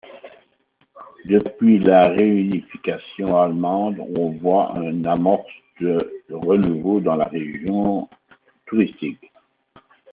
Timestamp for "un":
4.75-5.05